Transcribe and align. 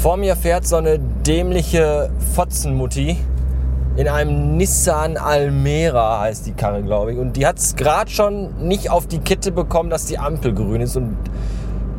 Vor 0.00 0.16
mir 0.16 0.34
fährt 0.34 0.66
so 0.66 0.76
eine 0.76 0.98
dämliche 0.98 2.10
Fotzenmutti 2.34 3.18
in 3.96 4.08
einem 4.08 4.56
Nissan 4.56 5.18
Almera 5.18 6.20
heißt 6.20 6.46
die 6.46 6.52
Karre, 6.52 6.82
glaube 6.82 7.12
ich. 7.12 7.18
Und 7.18 7.36
die 7.36 7.46
hat 7.46 7.58
es 7.58 7.76
gerade 7.76 8.10
schon 8.10 8.66
nicht 8.66 8.88
auf 8.90 9.06
die 9.06 9.18
Kette 9.18 9.52
bekommen, 9.52 9.90
dass 9.90 10.06
die 10.06 10.16
Ampel 10.16 10.54
grün 10.54 10.80
ist. 10.80 10.96
Und 10.96 11.18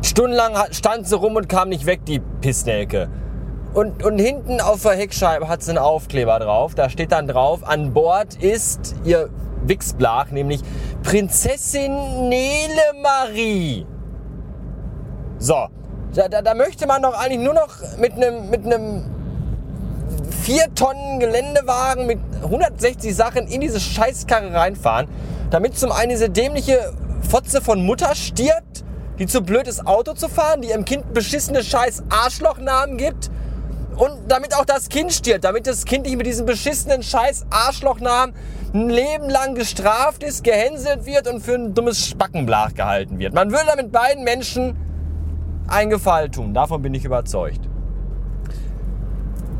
stundenlang 0.02 0.54
stand 0.72 1.06
sie 1.06 1.16
rum 1.16 1.36
und 1.36 1.48
kam 1.48 1.68
nicht 1.68 1.86
weg, 1.86 2.04
die 2.04 2.18
Pissnelke. 2.18 3.08
Und, 3.72 4.02
und 4.04 4.18
hinten 4.18 4.60
auf 4.60 4.82
der 4.82 4.94
Heckscheibe 4.94 5.46
hat 5.46 5.62
sie 5.62 5.70
einen 5.70 5.78
Aufkleber 5.78 6.40
drauf. 6.40 6.74
Da 6.74 6.90
steht 6.90 7.12
dann 7.12 7.28
drauf, 7.28 7.60
an 7.62 7.92
Bord 7.92 8.34
ist 8.34 8.96
ihr 9.04 9.28
Wichsblach, 9.64 10.32
nämlich 10.32 10.60
Prinzessin 11.04 12.28
Nele 12.28 13.00
Marie. 13.00 13.86
So, 15.38 15.68
da, 16.14 16.28
da, 16.28 16.42
da 16.42 16.54
möchte 16.54 16.86
man 16.86 17.02
doch 17.02 17.14
eigentlich 17.14 17.40
nur 17.40 17.54
noch 17.54 17.68
mit 17.98 18.12
einem 18.12 18.50
mit 18.50 18.64
einem 18.64 19.04
4 20.42 20.74
Tonnen 20.74 21.20
Geländewagen 21.20 22.06
mit 22.06 22.18
160 22.42 23.14
Sachen 23.14 23.46
in 23.46 23.60
diese 23.60 23.80
Scheißkarre 23.80 24.52
reinfahren, 24.52 25.08
damit 25.50 25.78
zum 25.78 25.92
einen 25.92 26.10
diese 26.10 26.28
dämliche 26.30 26.92
Fotze 27.28 27.60
von 27.62 27.84
Mutter 27.84 28.14
stirbt, 28.14 28.84
die 29.18 29.26
zu 29.26 29.42
blöd 29.42 29.68
ist, 29.68 29.86
Auto 29.86 30.14
zu 30.14 30.28
fahren, 30.28 30.62
die 30.62 30.68
ihrem 30.68 30.84
Kind 30.84 31.14
beschissene 31.14 31.62
scheiß 31.62 32.02
Arschlochnamen 32.10 32.96
gibt 32.96 33.30
und 33.96 34.12
damit 34.28 34.56
auch 34.56 34.64
das 34.64 34.88
Kind 34.88 35.12
stirbt, 35.12 35.44
damit 35.44 35.66
das 35.66 35.84
Kind 35.84 36.06
nicht 36.06 36.16
mit 36.16 36.26
diesem 36.26 36.44
beschissenen 36.44 37.02
scheiß 37.02 37.46
Arschlochnamen 37.50 38.34
ein 38.74 38.88
Leben 38.88 39.28
lang 39.30 39.54
gestraft 39.54 40.22
ist, 40.22 40.44
gehänselt 40.44 41.06
wird 41.06 41.28
und 41.28 41.40
für 41.40 41.54
ein 41.54 41.74
dummes 41.74 42.06
Spackenblach 42.06 42.74
gehalten 42.74 43.18
wird. 43.18 43.34
Man 43.34 43.50
würde 43.50 43.66
damit 43.66 43.92
beiden 43.92 44.24
Menschen 44.24 44.76
einen 45.72 45.90
Gefallen 45.90 46.30
tun, 46.30 46.54
davon 46.54 46.82
bin 46.82 46.94
ich 46.94 47.04
überzeugt. 47.04 47.60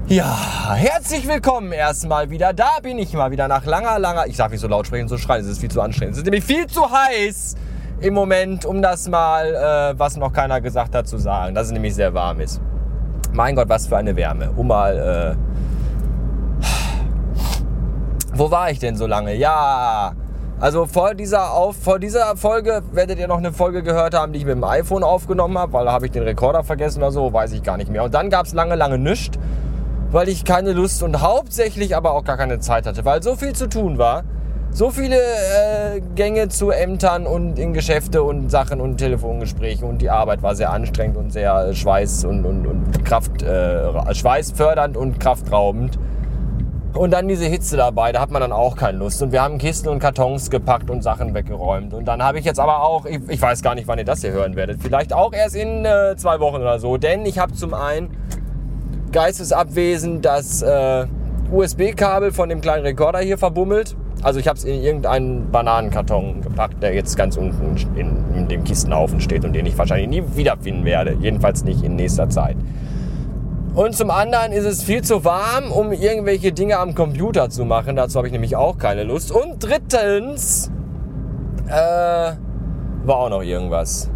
Ja, 0.08 0.74
herzlich 0.74 1.26
willkommen 1.26 1.72
erstmal 1.72 2.28
wieder. 2.28 2.52
Da 2.52 2.80
bin 2.82 2.98
ich 2.98 3.14
mal 3.14 3.30
wieder 3.30 3.48
nach 3.48 3.64
langer, 3.64 3.98
langer. 3.98 4.26
Ich 4.26 4.36
darf 4.36 4.50
nicht 4.50 4.60
so 4.60 4.68
laut 4.68 4.86
sprechen, 4.86 5.08
so 5.08 5.16
schreien, 5.16 5.42
es 5.42 5.50
ist 5.50 5.60
viel 5.60 5.70
zu 5.70 5.80
anstrengend. 5.80 6.12
Es 6.12 6.18
ist 6.18 6.24
nämlich 6.24 6.44
viel 6.44 6.66
zu 6.66 6.82
heiß 6.90 7.54
im 8.00 8.12
Moment, 8.12 8.66
um 8.66 8.82
das 8.82 9.08
mal, 9.08 9.54
äh, 9.94 9.98
was 9.98 10.16
noch 10.16 10.32
keiner 10.32 10.60
gesagt 10.60 10.94
hat, 10.94 11.08
zu 11.08 11.16
sagen, 11.16 11.54
dass 11.54 11.66
es 11.66 11.72
nämlich 11.72 11.94
sehr 11.94 12.12
warm 12.12 12.40
ist. 12.40 12.60
Mein 13.32 13.56
Gott, 13.56 13.68
was 13.70 13.86
für 13.86 13.96
eine 13.96 14.14
Wärme. 14.14 14.50
Um 14.54 14.66
mal. 14.66 15.36
Äh, 15.38 16.62
wo 18.34 18.50
war 18.50 18.70
ich 18.70 18.78
denn 18.78 18.96
so 18.96 19.06
lange? 19.06 19.34
Ja. 19.34 20.12
Also 20.62 20.86
vor 20.86 21.16
dieser, 21.16 21.54
auf, 21.54 21.74
vor 21.74 21.98
dieser 21.98 22.36
Folge 22.36 22.82
werdet 22.92 23.18
ihr 23.18 23.26
noch 23.26 23.38
eine 23.38 23.52
Folge 23.52 23.82
gehört 23.82 24.14
haben, 24.14 24.32
die 24.32 24.38
ich 24.38 24.44
mit 24.44 24.54
dem 24.54 24.62
iPhone 24.62 25.02
aufgenommen 25.02 25.58
habe, 25.58 25.72
weil 25.72 25.86
da 25.86 25.92
habe 25.92 26.06
ich 26.06 26.12
den 26.12 26.22
Rekorder 26.22 26.62
vergessen 26.62 27.00
oder 27.00 27.10
so, 27.10 27.32
weiß 27.32 27.52
ich 27.54 27.64
gar 27.64 27.76
nicht 27.76 27.90
mehr. 27.90 28.04
Und 28.04 28.14
dann 28.14 28.30
gab 28.30 28.46
es 28.46 28.52
lange, 28.52 28.76
lange 28.76 28.96
nichts, 28.96 29.40
weil 30.12 30.28
ich 30.28 30.44
keine 30.44 30.72
Lust 30.72 31.02
und 31.02 31.20
hauptsächlich 31.20 31.96
aber 31.96 32.12
auch 32.12 32.22
gar 32.22 32.36
keine 32.36 32.60
Zeit 32.60 32.86
hatte, 32.86 33.04
weil 33.04 33.24
so 33.24 33.34
viel 33.34 33.54
zu 33.54 33.68
tun 33.68 33.98
war. 33.98 34.22
So 34.70 34.90
viele 34.90 35.16
äh, 35.16 36.00
Gänge 36.14 36.48
zu 36.48 36.70
Ämtern 36.70 37.26
und 37.26 37.58
in 37.58 37.72
Geschäfte 37.72 38.22
und 38.22 38.48
Sachen 38.48 38.80
und 38.80 38.98
Telefongespräche 38.98 39.84
und 39.84 40.00
die 40.00 40.10
Arbeit 40.10 40.44
war 40.44 40.54
sehr 40.54 40.70
anstrengend 40.70 41.16
und 41.16 41.32
sehr 41.32 41.74
schweiß 41.74 42.24
und, 42.24 42.44
und, 42.44 42.68
und 42.68 43.04
Kraft, 43.04 43.42
äh, 43.42 44.14
schweißfördernd 44.14 44.96
und 44.96 45.18
kraftraubend. 45.18 45.98
Und 46.94 47.10
dann 47.12 47.26
diese 47.26 47.46
Hitze 47.46 47.76
dabei, 47.76 48.12
da 48.12 48.20
hat 48.20 48.30
man 48.30 48.42
dann 48.42 48.52
auch 48.52 48.76
keine 48.76 48.98
Lust. 48.98 49.22
Und 49.22 49.32
wir 49.32 49.42
haben 49.42 49.56
Kisten 49.56 49.88
und 49.88 49.98
Kartons 49.98 50.50
gepackt 50.50 50.90
und 50.90 51.02
Sachen 51.02 51.32
weggeräumt. 51.32 51.94
Und 51.94 52.04
dann 52.04 52.22
habe 52.22 52.38
ich 52.38 52.44
jetzt 52.44 52.60
aber 52.60 52.82
auch, 52.82 53.06
ich, 53.06 53.20
ich, 53.28 53.40
weiß 53.40 53.62
gar 53.62 53.74
nicht, 53.74 53.88
wann 53.88 53.98
ihr 53.98 54.04
das 54.04 54.20
hier 54.20 54.32
hören 54.32 54.56
werdet, 54.56 54.82
vielleicht 54.82 55.12
auch 55.12 55.32
erst 55.32 55.56
in 55.56 55.86
äh, 55.86 56.14
zwei 56.16 56.38
Wochen 56.40 56.56
oder 56.56 56.78
so. 56.78 56.98
Denn 56.98 57.24
ich 57.24 57.38
habe 57.38 57.54
zum 57.54 57.72
einen 57.72 58.10
geistesabwesend 59.10 60.24
das 60.24 60.60
äh, 60.62 61.06
USB-Kabel 61.50 62.32
von 62.32 62.50
dem 62.50 62.60
kleinen 62.60 62.82
Rekorder 62.82 63.20
hier 63.20 63.38
verbummelt. 63.38 63.96
Also 64.22 64.38
ich 64.38 64.46
habe 64.46 64.58
es 64.58 64.64
in 64.64 64.82
irgendeinen 64.82 65.50
Bananenkarton 65.50 66.42
gepackt, 66.42 66.82
der 66.82 66.94
jetzt 66.94 67.16
ganz 67.16 67.36
unten 67.36 67.76
in, 67.96 68.16
in 68.36 68.48
dem 68.48 68.64
Kistenhaufen 68.64 69.20
steht 69.20 69.44
und 69.44 69.54
den 69.54 69.66
ich 69.66 69.76
wahrscheinlich 69.76 70.08
nie 70.08 70.36
wiederfinden 70.36 70.84
werde. 70.84 71.16
Jedenfalls 71.20 71.64
nicht 71.64 71.82
in 71.82 71.96
nächster 71.96 72.28
Zeit. 72.28 72.56
Und 73.74 73.96
zum 73.96 74.10
anderen 74.10 74.52
ist 74.52 74.66
es 74.66 74.82
viel 74.82 75.02
zu 75.02 75.24
warm, 75.24 75.72
um 75.72 75.92
irgendwelche 75.92 76.52
Dinge 76.52 76.78
am 76.78 76.94
Computer 76.94 77.48
zu 77.48 77.64
machen. 77.64 77.96
Dazu 77.96 78.18
habe 78.18 78.26
ich 78.26 78.32
nämlich 78.32 78.54
auch 78.54 78.76
keine 78.76 79.02
Lust. 79.02 79.32
Und 79.32 79.60
drittens 79.60 80.70
äh, 81.68 81.72
war 81.72 83.16
auch 83.16 83.30
noch 83.30 83.42
irgendwas. 83.42 84.10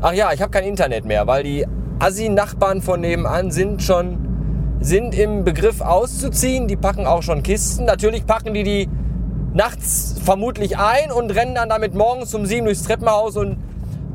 Ach 0.00 0.12
ja, 0.12 0.32
ich 0.32 0.40
habe 0.40 0.50
kein 0.50 0.64
Internet 0.64 1.04
mehr, 1.04 1.26
weil 1.26 1.42
die 1.42 1.66
Assi-Nachbarn 1.98 2.80
von 2.80 3.00
nebenan 3.00 3.50
sind 3.50 3.82
schon 3.82 4.26
sind 4.80 5.14
im 5.14 5.44
Begriff 5.44 5.82
auszuziehen. 5.82 6.66
Die 6.66 6.76
packen 6.76 7.06
auch 7.06 7.22
schon 7.22 7.42
Kisten. 7.42 7.84
Natürlich 7.84 8.24
packen 8.24 8.54
die 8.54 8.62
die 8.62 8.88
nachts 9.52 10.14
vermutlich 10.24 10.78
ein 10.78 11.12
und 11.12 11.34
rennen 11.34 11.54
dann 11.54 11.68
damit 11.68 11.94
morgens 11.94 12.34
um 12.34 12.46
sieben 12.46 12.64
durchs 12.64 12.84
Treppenhaus 12.84 13.36
und 13.36 13.58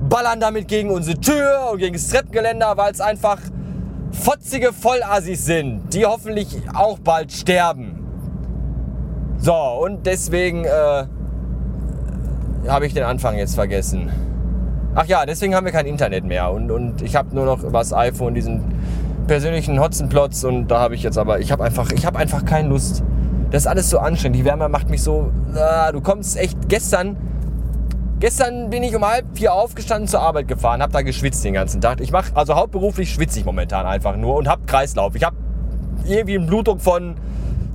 ballern 0.09 0.39
damit 0.39 0.67
gegen 0.67 0.89
unsere 0.89 1.19
Tür 1.19 1.69
und 1.71 1.79
gegen 1.79 1.93
das 1.93 2.09
Treppengeländer, 2.09 2.77
weil 2.77 2.91
es 2.91 3.01
einfach 3.01 3.39
fotzige 4.11 4.73
Vollassis 4.73 5.45
sind, 5.45 5.93
die 5.93 6.05
hoffentlich 6.05 6.61
auch 6.73 6.99
bald 6.99 7.31
sterben. 7.31 7.97
So, 9.37 9.55
und 9.55 10.05
deswegen 10.05 10.65
äh, 10.65 11.05
habe 12.67 12.85
ich 12.85 12.93
den 12.93 13.03
Anfang 13.03 13.37
jetzt 13.37 13.55
vergessen. 13.55 14.11
Ach 14.93 15.05
ja, 15.05 15.25
deswegen 15.25 15.55
haben 15.55 15.65
wir 15.65 15.71
kein 15.71 15.85
Internet 15.85 16.25
mehr. 16.25 16.51
Und, 16.51 16.69
und 16.69 17.01
ich 17.01 17.15
habe 17.15 17.33
nur 17.33 17.45
noch 17.45 17.63
übers 17.63 17.93
iPhone 17.93 18.35
diesen 18.35 18.61
persönlichen 19.27 19.79
Hotzenplotz 19.79 20.43
und 20.43 20.67
da 20.67 20.79
habe 20.79 20.95
ich 20.95 21.03
jetzt 21.03 21.17
aber, 21.17 21.39
ich 21.39 21.51
habe 21.51 21.63
einfach, 21.63 21.91
ich 21.91 22.05
habe 22.05 22.19
einfach 22.19 22.43
keine 22.43 22.67
Lust. 22.67 23.03
Das 23.49 23.63
ist 23.63 23.67
alles 23.67 23.89
so 23.89 23.99
anstrengend. 23.99 24.37
Die 24.37 24.45
Wärme 24.45 24.69
macht 24.69 24.89
mich 24.89 25.01
so, 25.01 25.31
ah, 25.55 25.91
du 25.91 26.01
kommst 26.01 26.37
echt 26.37 26.69
gestern, 26.69 27.15
Gestern 28.21 28.69
bin 28.69 28.83
ich 28.83 28.95
um 28.95 29.03
halb 29.03 29.25
vier 29.35 29.51
aufgestanden 29.51 30.07
zur 30.07 30.21
Arbeit 30.21 30.47
gefahren, 30.47 30.83
habe 30.83 30.93
da 30.93 31.01
geschwitzt 31.01 31.43
den 31.43 31.55
ganzen 31.55 31.81
Tag. 31.81 31.99
Ich 32.01 32.11
mache 32.11 32.35
also 32.35 32.53
hauptberuflich 32.53 33.11
schwitze 33.11 33.39
ich 33.39 33.45
momentan 33.45 33.87
einfach 33.87 34.15
nur 34.15 34.35
und 34.35 34.47
habe 34.47 34.61
Kreislauf. 34.67 35.15
Ich 35.15 35.23
habe 35.23 35.35
irgendwie 36.05 36.37
einen 36.37 36.45
Blutdruck 36.45 36.81
von 36.81 37.15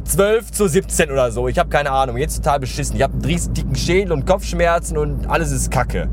12 0.04 0.52
zu 0.52 0.68
17 0.68 1.10
oder 1.10 1.32
so. 1.32 1.48
Ich 1.48 1.58
habe 1.58 1.68
keine 1.68 1.90
Ahnung. 1.90 2.16
Jetzt 2.16 2.36
total 2.36 2.60
beschissen. 2.60 2.94
Ich 2.94 3.02
habe 3.02 3.14
einen 3.14 3.54
dicken 3.54 3.74
Schädel 3.74 4.12
und 4.12 4.24
Kopfschmerzen 4.24 4.96
und 4.96 5.28
alles 5.28 5.50
ist 5.50 5.72
Kacke. 5.72 6.08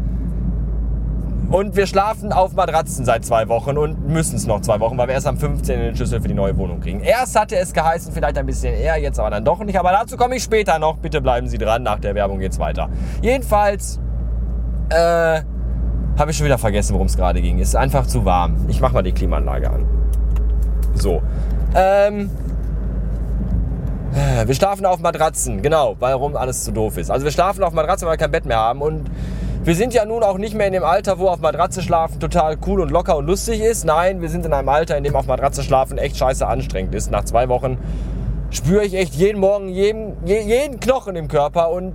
Und 1.52 1.76
wir 1.76 1.86
schlafen 1.86 2.34
auf 2.34 2.54
Matratzen 2.54 3.06
seit 3.06 3.24
zwei 3.26 3.48
Wochen 3.50 3.78
und 3.78 4.10
müssen 4.10 4.36
es 4.36 4.48
noch 4.48 4.62
zwei 4.62 4.80
Wochen, 4.80 4.98
weil 4.98 5.10
wir 5.10 5.14
erst 5.14 5.28
am 5.28 5.38
15. 5.38 5.80
den 5.80 5.96
Schlüssel 5.96 6.20
für 6.20 6.28
die 6.28 6.34
neue 6.34 6.58
Wohnung 6.58 6.80
kriegen. 6.80 7.02
Erst 7.02 7.40
hatte 7.40 7.56
es 7.56 7.72
geheißen, 7.72 8.12
vielleicht 8.12 8.40
ein 8.40 8.48
bisschen 8.48 8.74
eher, 8.74 8.98
jetzt 8.98 9.20
aber 9.20 9.30
dann 9.30 9.46
doch 9.46 9.64
nicht. 9.64 9.78
Aber 9.78 9.92
dazu 9.92 10.18
komme 10.18 10.38
ich 10.38 10.44
später 10.44 10.80
noch. 10.80 10.98
Bitte 10.98 11.22
bleiben 11.22 11.48
Sie 11.48 11.60
dran. 11.60 11.84
Nach 11.84 12.00
der 12.00 12.16
Werbung 12.16 12.40
geht's 12.40 12.58
weiter. 12.58 12.90
Jedenfalls 13.22 14.00
äh, 14.90 15.42
habe 16.18 16.32
ich 16.32 16.38
schon 16.38 16.46
wieder 16.46 16.58
vergessen, 16.58 16.94
worum 16.94 17.08
es 17.08 17.18
gerade 17.18 17.42
ging. 17.42 17.60
Ist 17.60 17.76
einfach 17.76 18.06
zu 18.06 18.26
warm. 18.26 18.66
Ich 18.68 18.82
mache 18.82 18.94
mal 18.94 19.04
die 19.04 19.14
Klimaanlage 19.14 19.70
an. 19.70 19.86
So. 20.96 21.22
Ähm, 21.76 22.30
äh, 24.14 24.48
wir 24.48 24.54
schlafen 24.54 24.86
auf 24.86 25.00
Matratzen, 25.00 25.62
genau, 25.62 25.96
warum 26.00 26.36
alles 26.36 26.64
zu 26.64 26.72
doof 26.72 26.98
ist. 26.98 27.10
Also 27.10 27.26
wir 27.26 27.32
schlafen 27.32 27.64
auf 27.64 27.74
Matratzen, 27.74 28.08
weil 28.08 28.14
wir 28.14 28.18
kein 28.18 28.32
Bett 28.32 28.46
mehr 28.46 28.58
haben 28.58 28.82
und 28.82 29.10
wir 29.64 29.76
sind 29.76 29.94
ja 29.94 30.06
nun 30.06 30.24
auch 30.24 30.38
nicht 30.38 30.56
mehr 30.56 30.68
in 30.68 30.74
dem 30.74 30.84
Alter, 30.84 31.20
wo 31.20 31.30
auf 31.30 31.40
Matratze 31.40 31.82
schlafen 31.82 32.20
total 32.20 32.58
cool 32.68 32.82
und 32.82 32.92
locker 32.92 33.16
und 33.16 33.26
lustig 33.26 33.62
ist. 33.62 33.86
Nein, 33.86 34.22
wir 34.22 34.30
sind 34.30 34.46
in 34.46 34.54
einem 34.54 34.68
Alter, 34.68 34.98
in 34.98 35.06
dem 35.06 35.16
auf 35.16 35.26
Matratze 35.26 35.64
schlafen 35.64 35.98
echt 35.98 36.18
scheiße 36.18 36.46
anstrengend 36.46 36.94
ist. 36.94 37.10
Nach 37.10 37.24
zwei 37.24 37.48
Wochen 37.48 37.78
spüre 38.50 38.84
ich 38.84 38.94
echt 38.94 39.16
jeden 39.16 39.40
Morgen 39.40 39.70
jeden, 39.70 40.18
jeden 40.26 40.80
Knochen 40.80 41.16
im 41.16 41.28
Körper 41.28 41.72
und 41.72 41.94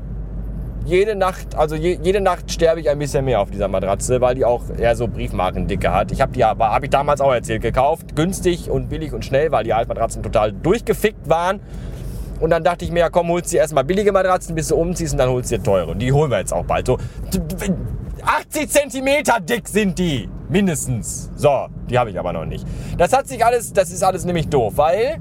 jede 0.88 1.14
Nacht, 1.14 1.54
also 1.54 1.74
je, 1.74 1.98
jede 2.02 2.20
Nacht 2.20 2.50
sterbe 2.50 2.80
ich 2.80 2.88
ein 2.88 2.98
bisschen 2.98 3.24
mehr 3.24 3.40
auf 3.40 3.50
dieser 3.50 3.68
Matratze, 3.68 4.20
weil 4.20 4.34
die 4.34 4.44
auch 4.44 4.62
eher 4.76 4.96
so 4.96 5.06
Briefmarkendicke 5.06 5.92
hat. 5.92 6.10
Ich 6.12 6.20
habe 6.20 6.32
die 6.32 6.44
aber, 6.44 6.70
habe 6.70 6.86
ich 6.86 6.90
damals 6.90 7.20
auch 7.20 7.32
erzählt, 7.32 7.62
gekauft, 7.62 8.16
günstig 8.16 8.70
und 8.70 8.88
billig 8.88 9.12
und 9.12 9.24
schnell, 9.24 9.52
weil 9.52 9.64
die 9.64 9.74
Altmatratzen 9.74 10.22
total 10.22 10.52
durchgefickt 10.52 11.28
waren. 11.28 11.60
Und 12.40 12.50
dann 12.50 12.64
dachte 12.64 12.84
ich 12.84 12.90
mir, 12.90 13.00
ja 13.00 13.10
komm, 13.10 13.28
holst 13.28 13.52
dir 13.52 13.58
erstmal 13.58 13.84
billige 13.84 14.12
Matratzen, 14.12 14.54
bis 14.54 14.68
du 14.68 14.76
umziehst 14.76 15.12
und 15.12 15.18
dann 15.18 15.28
holst 15.28 15.50
du 15.50 15.58
dir 15.58 15.62
teure. 15.62 15.90
Und 15.90 15.98
die 15.98 16.12
holen 16.12 16.30
wir 16.30 16.38
jetzt 16.38 16.52
auch 16.52 16.64
bald. 16.64 16.86
So 16.86 16.98
80 18.22 18.70
Zentimeter 18.70 19.40
dick 19.40 19.68
sind 19.68 19.98
die, 19.98 20.28
mindestens. 20.48 21.30
So, 21.36 21.66
die 21.90 21.98
habe 21.98 22.10
ich 22.10 22.18
aber 22.18 22.32
noch 22.32 22.46
nicht. 22.46 22.66
Das 22.96 23.12
hat 23.12 23.28
sich 23.28 23.44
alles, 23.44 23.72
das 23.72 23.90
ist 23.90 24.02
alles 24.02 24.24
nämlich 24.24 24.48
doof, 24.48 24.74
weil 24.76 25.18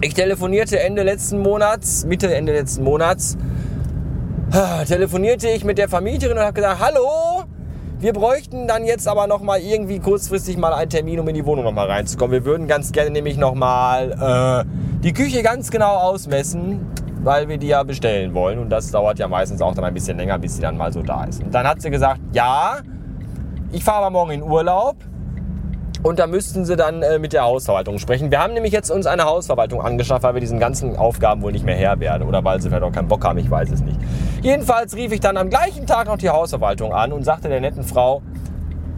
ich 0.00 0.14
telefonierte 0.14 0.78
Ende 0.78 1.02
letzten 1.02 1.40
Monats, 1.40 2.04
Mitte 2.06 2.32
Ende 2.32 2.52
letzten 2.52 2.84
Monats 2.84 3.36
telefonierte 4.86 5.48
ich 5.48 5.64
mit 5.64 5.78
der 5.78 5.88
Vermieterin 5.88 6.38
und 6.38 6.42
habe 6.42 6.54
gesagt, 6.54 6.80
hallo, 6.80 7.44
wir 7.98 8.12
bräuchten 8.12 8.66
dann 8.66 8.84
jetzt 8.84 9.06
aber 9.06 9.26
noch 9.26 9.42
mal 9.42 9.60
irgendwie 9.60 9.98
kurzfristig 9.98 10.56
mal 10.56 10.72
einen 10.72 10.90
Termin, 10.90 11.20
um 11.20 11.28
in 11.28 11.34
die 11.34 11.44
Wohnung 11.44 11.64
noch 11.64 11.72
mal 11.72 11.86
reinzukommen. 11.86 12.32
Wir 12.32 12.44
würden 12.44 12.66
ganz 12.66 12.92
gerne 12.92 13.10
nämlich 13.10 13.36
noch 13.36 13.54
mal 13.54 14.64
äh, 14.64 15.02
die 15.02 15.12
Küche 15.12 15.42
ganz 15.42 15.70
genau 15.70 15.96
ausmessen, 15.96 16.86
weil 17.22 17.48
wir 17.48 17.58
die 17.58 17.68
ja 17.68 17.82
bestellen 17.82 18.34
wollen 18.34 18.58
und 18.58 18.70
das 18.70 18.90
dauert 18.90 19.18
ja 19.18 19.28
meistens 19.28 19.60
auch 19.60 19.74
dann 19.74 19.84
ein 19.84 19.94
bisschen 19.94 20.16
länger, 20.16 20.38
bis 20.38 20.56
sie 20.56 20.62
dann 20.62 20.76
mal 20.76 20.92
so 20.92 21.02
da 21.02 21.24
ist. 21.24 21.42
Und 21.42 21.52
dann 21.54 21.66
hat 21.66 21.82
sie 21.82 21.90
gesagt, 21.90 22.20
ja, 22.32 22.78
ich 23.70 23.84
fahre 23.84 23.98
aber 23.98 24.10
morgen 24.10 24.30
in 24.30 24.42
Urlaub 24.42 24.96
Und 26.02 26.18
da 26.18 26.26
müssten 26.26 26.64
sie 26.64 26.76
dann 26.76 27.02
äh, 27.02 27.18
mit 27.18 27.32
der 27.32 27.42
Hausverwaltung 27.42 27.98
sprechen. 27.98 28.30
Wir 28.30 28.40
haben 28.40 28.54
nämlich 28.54 28.72
jetzt 28.72 28.90
uns 28.90 29.06
eine 29.06 29.24
Hausverwaltung 29.24 29.82
angeschafft, 29.82 30.22
weil 30.22 30.34
wir 30.34 30.40
diesen 30.40 30.60
ganzen 30.60 30.96
Aufgaben 30.96 31.42
wohl 31.42 31.52
nicht 31.52 31.64
mehr 31.64 31.74
Herr 31.74 31.98
werden. 31.98 32.26
Oder 32.26 32.44
weil 32.44 32.60
sie 32.60 32.68
vielleicht 32.68 32.84
auch 32.84 32.92
keinen 32.92 33.08
Bock 33.08 33.24
haben, 33.24 33.38
ich 33.38 33.50
weiß 33.50 33.70
es 33.70 33.80
nicht. 33.82 33.98
Jedenfalls 34.42 34.94
rief 34.94 35.12
ich 35.12 35.20
dann 35.20 35.36
am 35.36 35.50
gleichen 35.50 35.86
Tag 35.86 36.06
noch 36.06 36.18
die 36.18 36.30
Hausverwaltung 36.30 36.92
an 36.92 37.12
und 37.12 37.24
sagte 37.24 37.48
der 37.48 37.60
netten 37.60 37.82
Frau, 37.82 38.22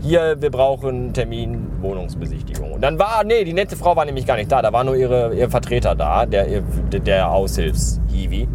hier, 0.02 0.40
wir 0.40 0.50
brauchen 0.50 1.12
Termin 1.12 1.68
Wohnungsbesichtigung. 1.80 2.72
Und 2.72 2.80
dann 2.80 2.98
war, 2.98 3.22
nee, 3.24 3.44
die 3.44 3.52
nette 3.52 3.76
Frau 3.76 3.96
war 3.96 4.04
nämlich 4.04 4.26
gar 4.26 4.36
nicht 4.36 4.50
da, 4.50 4.62
da 4.62 4.72
war 4.72 4.82
nur 4.84 4.96
ihre, 4.96 5.34
ihr 5.34 5.50
Vertreter 5.50 5.94
da, 5.94 6.24
der, 6.24 6.62
der 6.90 7.30
Aushilfs-Hiwi. 7.30 8.48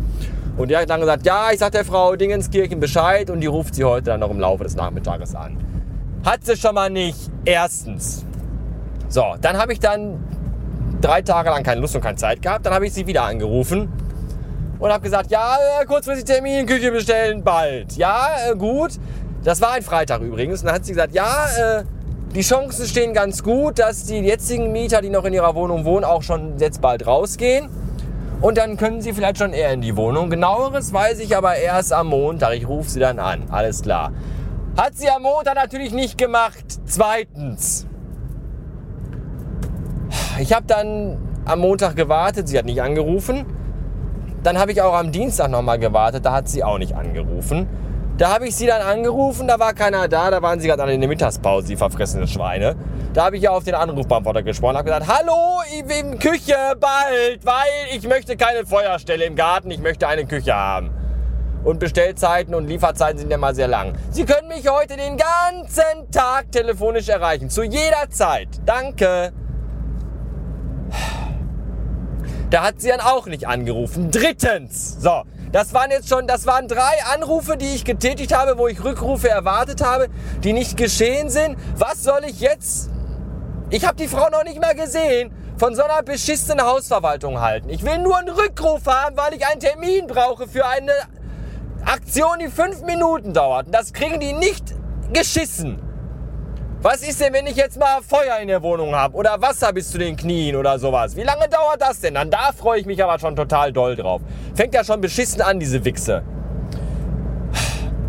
Und 0.57 0.71
der 0.71 0.81
hat 0.81 0.89
dann 0.89 1.01
gesagt, 1.01 1.25
ja, 1.25 1.49
ich 1.51 1.59
sag 1.59 1.71
der 1.73 1.85
Frau 1.85 2.15
Dingenskirchen 2.15 2.79
Bescheid 2.79 3.29
und 3.29 3.41
die 3.41 3.47
ruft 3.47 3.75
sie 3.75 3.83
heute 3.83 4.05
dann 4.05 4.21
noch 4.21 4.31
im 4.31 4.39
Laufe 4.39 4.63
des 4.63 4.75
Nachmittages 4.75 5.35
an. 5.35 5.57
Hat 6.23 6.43
sie 6.43 6.57
schon 6.57 6.73
mal 6.73 6.89
nicht. 6.89 7.29
Erstens. 7.43 8.25
So, 9.15 9.35
dann 9.39 9.57
habe 9.57 9.71
ich 9.71 9.79
dann 9.79 10.21
drei 10.99 11.21
Tage 11.21 11.49
lang 11.49 11.63
keine 11.63 11.79
Lust 11.79 11.95
und 11.95 12.01
keine 12.01 12.17
Zeit 12.17 12.41
gehabt. 12.41 12.65
Dann 12.65 12.73
habe 12.73 12.85
ich 12.85 12.91
sie 12.91 13.07
wieder 13.07 13.23
angerufen 13.23 13.87
und 14.77 14.91
habe 14.91 15.03
gesagt, 15.03 15.31
ja, 15.31 15.55
äh, 15.79 15.85
kurzfristig 15.85 16.25
Termin, 16.25 16.65
Küche 16.65 16.91
bestellen, 16.91 17.41
bald. 17.41 17.95
Ja, 17.95 18.27
äh, 18.51 18.57
gut. 18.57 18.91
Das 19.45 19.61
war 19.61 19.71
ein 19.71 19.83
Freitag 19.83 20.19
übrigens. 20.19 20.59
Und 20.59 20.65
dann 20.65 20.75
hat 20.75 20.85
sie 20.85 20.91
gesagt, 20.91 21.13
ja, 21.13 21.45
äh, 21.57 21.83
die 22.35 22.41
Chancen 22.41 22.85
stehen 22.87 23.13
ganz 23.13 23.41
gut, 23.41 23.79
dass 23.79 24.03
die 24.03 24.17
jetzigen 24.17 24.73
Mieter, 24.73 24.99
die 24.99 25.09
noch 25.09 25.23
in 25.23 25.31
ihrer 25.31 25.55
Wohnung 25.55 25.85
wohnen, 25.85 26.03
auch 26.03 26.21
schon 26.21 26.59
jetzt 26.59 26.81
bald 26.81 27.07
rausgehen. 27.07 27.69
Und 28.41 28.57
dann 28.57 28.75
können 28.75 28.99
sie 28.99 29.13
vielleicht 29.13 29.37
schon 29.37 29.53
eher 29.53 29.71
in 29.71 29.79
die 29.79 29.95
Wohnung. 29.95 30.29
Genaueres 30.29 30.91
weiß 30.91 31.19
ich 31.19 31.37
aber 31.37 31.55
erst 31.55 31.93
am 31.93 32.07
Montag. 32.07 32.53
Ich 32.55 32.67
rufe 32.67 32.89
sie 32.89 32.99
dann 32.99 33.19
an. 33.19 33.43
Alles 33.49 33.81
klar. 33.81 34.11
Hat 34.75 34.97
sie 34.97 35.09
am 35.09 35.21
Montag 35.21 35.55
natürlich 35.55 35.93
nicht 35.93 36.17
gemacht. 36.17 36.65
Zweitens. 36.85 37.87
Ich 40.39 40.53
habe 40.53 40.65
dann 40.65 41.17
am 41.45 41.59
Montag 41.59 41.95
gewartet. 41.95 42.47
Sie 42.47 42.57
hat 42.57 42.65
nicht 42.65 42.81
angerufen. 42.81 43.45
Dann 44.43 44.59
habe 44.59 44.71
ich 44.71 44.81
auch 44.81 44.93
am 44.93 45.11
Dienstag 45.11 45.49
nochmal 45.49 45.79
gewartet. 45.79 46.25
Da 46.25 46.33
hat 46.33 46.47
sie 46.49 46.63
auch 46.63 46.77
nicht 46.77 46.95
angerufen. 46.95 47.67
Da 48.17 48.33
habe 48.33 48.47
ich 48.47 48.55
sie 48.55 48.65
dann 48.65 48.81
angerufen, 48.81 49.45
da 49.45 49.59
war 49.59 49.73
keiner 49.73 50.07
da, 50.07 50.31
da 50.31 50.41
waren 50.41 50.61
sie 50.61 50.69
gerade 50.69 50.93
in 50.93 51.01
der 51.01 51.09
Mittagspause, 51.09 51.67
die 51.67 51.75
verfressenen 51.75 52.29
Schweine. 52.29 52.77
Da 53.13 53.25
habe 53.25 53.35
ich 53.35 53.43
ja 53.43 53.51
auf 53.51 53.65
den 53.65 53.75
Anrufbeantworter 53.75 54.41
gesprochen, 54.41 54.77
habe 54.77 54.85
gesagt, 54.85 55.05
hallo, 55.05 55.59
ich 55.77 55.83
bin 55.83 56.17
Küche, 56.17 56.55
bald, 56.79 57.45
weil 57.45 57.93
ich 57.93 58.07
möchte 58.07 58.37
keine 58.37 58.65
Feuerstelle 58.65 59.25
im 59.25 59.35
Garten, 59.35 59.69
ich 59.69 59.79
möchte 59.79 60.07
eine 60.07 60.25
Küche 60.25 60.55
haben. 60.55 60.91
Und 61.65 61.79
Bestellzeiten 61.79 62.55
und 62.55 62.69
Lieferzeiten 62.69 63.17
sind 63.17 63.31
ja 63.31 63.37
mal 63.37 63.53
sehr 63.53 63.67
lang. 63.67 63.95
Sie 64.11 64.23
können 64.23 64.47
mich 64.47 64.69
heute 64.69 64.95
den 64.95 65.17
ganzen 65.17 66.09
Tag 66.09 66.53
telefonisch 66.53 67.09
erreichen, 67.09 67.49
zu 67.49 67.63
jeder 67.63 68.09
Zeit. 68.09 68.47
Danke. 68.65 69.33
Da 72.55 72.63
hat 72.63 72.79
sie 72.79 72.87
dann 72.87 73.01
auch 73.01 73.25
nicht 73.25 73.49
angerufen. 73.49 74.11
Drittens, 74.11 74.95
so, 75.01 75.23
das 75.51 75.73
waren 75.73 75.91
jetzt 75.91 76.07
schon, 76.07 76.25
das 76.25 76.45
waren 76.45 76.69
drei 76.69 77.03
Anrufe, 77.13 77.57
die 77.57 77.75
ich 77.75 77.83
getätigt 77.83 78.33
habe, 78.33 78.57
wo 78.57 78.69
ich 78.69 78.81
Rückrufe 78.81 79.27
erwartet 79.27 79.83
habe, 79.83 80.07
die 80.41 80.53
nicht 80.53 80.77
geschehen 80.77 81.29
sind. 81.29 81.57
Was 81.77 82.01
soll 82.01 82.21
ich 82.25 82.39
jetzt? 82.39 82.91
Ich 83.71 83.85
habe 83.85 83.97
die 83.97 84.07
Frau 84.07 84.29
noch 84.29 84.45
nicht 84.45 84.61
mal 84.61 84.73
gesehen 84.73 85.33
von 85.57 85.75
so 85.75 85.83
einer 85.83 86.01
beschissenen 86.01 86.65
Hausverwaltung 86.65 87.41
halten. 87.41 87.67
Ich 87.67 87.83
will 87.83 87.97
nur 87.97 88.17
einen 88.17 88.29
Rückruf 88.29 88.85
haben, 88.85 89.17
weil 89.17 89.33
ich 89.33 89.45
einen 89.45 89.59
Termin 89.59 90.07
brauche 90.07 90.47
für 90.47 90.65
eine 90.65 90.93
Aktion, 91.83 92.39
die 92.39 92.47
fünf 92.47 92.83
Minuten 92.83 93.33
dauert. 93.33 93.65
Und 93.65 93.75
das 93.75 93.91
kriegen 93.91 94.21
die 94.21 94.31
nicht 94.31 94.73
geschissen. 95.11 95.84
Was 96.85 97.01
ist 97.01 97.19
denn, 97.19 97.33
wenn 97.33 97.47
ich 97.47 97.55
jetzt 97.55 97.79
mal 97.79 97.99
Feuer 98.07 98.37
in 98.39 98.47
der 98.47 98.61
Wohnung 98.61 98.93
habe 98.93 99.15
oder 99.15 99.41
Wasser 99.41 99.73
bis 99.73 99.89
zu 99.89 99.97
den 99.97 100.15
Knien 100.15 100.55
oder 100.55 100.77
sowas? 100.77 101.15
Wie 101.15 101.23
lange 101.23 101.49
dauert 101.49 101.81
das 101.81 101.99
denn? 101.99 102.13
Dann 102.13 102.29
da 102.29 102.51
freue 102.55 102.79
ich 102.79 102.85
mich 102.85 103.03
aber 103.03 103.17
schon 103.17 103.35
total 103.35 103.73
doll 103.73 103.95
drauf. 103.95 104.21
Fängt 104.53 104.75
ja 104.75 104.83
schon 104.83 105.01
beschissen 105.01 105.41
an, 105.41 105.59
diese 105.59 105.83
Wichse. 105.83 106.21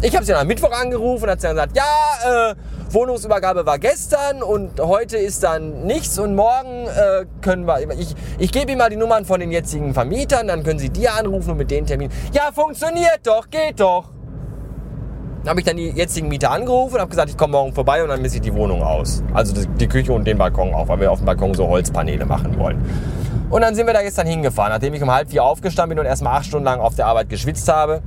Ich 0.03 0.15
habe 0.15 0.27
sie 0.27 0.33
dann 0.33 0.43
am 0.43 0.47
Mittwoch 0.47 0.73
angerufen 0.73 1.25
und 1.25 1.31
hat 1.31 1.41
sie 1.41 1.47
dann 1.47 1.57
gesagt, 1.57 1.75
ja, 1.75 2.51
äh, 2.51 2.55
Wohnungsübergabe 2.91 3.65
war 3.65 3.79
gestern 3.79 4.43
und 4.43 4.79
heute 4.79 5.17
ist 5.17 5.43
dann 5.43 5.87
nichts 5.87 6.19
und 6.19 6.35
morgen 6.35 6.87
äh, 6.87 7.25
können 7.41 7.67
wir, 7.67 7.81
ich, 7.99 8.15
ich 8.37 8.53
gebe 8.53 8.73
Ihnen 8.73 8.79
mal 8.79 8.91
die 8.91 8.97
Nummern 8.97 9.25
von 9.25 9.41
den 9.41 9.53
jetzigen 9.53 9.95
Vermietern, 9.95 10.49
dann 10.49 10.65
können 10.65 10.79
Sie 10.79 10.91
die 10.91 11.09
anrufen 11.09 11.53
und 11.53 11.57
mit 11.57 11.71
den 11.71 11.87
Termin. 11.87 12.11
Ja, 12.31 12.53
funktioniert 12.53 13.21
doch, 13.25 13.49
geht 13.49 13.81
doch 13.81 14.16
habe 15.49 15.61
ich 15.61 15.67
dann 15.67 15.77
die 15.77 15.91
jetzigen 15.91 16.29
Mieter 16.29 16.51
angerufen 16.51 16.95
und 16.95 17.01
habe 17.01 17.11
gesagt, 17.11 17.31
ich 17.31 17.37
komme 17.37 17.53
morgen 17.53 17.73
vorbei 17.73 18.03
und 18.03 18.09
dann 18.09 18.21
misse 18.21 18.37
ich 18.37 18.43
die 18.43 18.55
Wohnung 18.55 18.83
aus. 18.83 19.23
Also 19.33 19.55
die 19.65 19.87
Küche 19.87 20.13
und 20.13 20.25
den 20.27 20.39
Balkon 20.39 20.75
auch, 20.75 20.89
weil 20.89 21.01
wir 21.01 21.13
auf 21.13 21.19
dem 21.19 21.27
Balkon 21.27 21.55
so 21.55 21.69
Holzpaneele 21.69 22.27
machen 22.27 22.59
wollen. 22.59 22.85
Und 23.49 23.61
dann 23.61 23.75
sind 23.75 23.87
wir 23.87 23.95
da 23.95 24.03
gestern 24.03 24.27
hingefahren. 24.27 24.73
Nachdem 24.73 24.95
ich 24.95 25.03
um 25.03 25.11
halb 25.11 25.31
vier 25.31 25.45
aufgestanden 25.45 25.97
bin 25.97 26.01
und 26.01 26.07
erstmal 26.07 26.39
acht 26.39 26.47
Stunden 26.47 26.65
lang 26.65 26.81
auf 26.81 26.97
der 26.97 27.07
Arbeit 27.07 27.29
geschwitzt 27.29 27.69
habe, 27.69 28.03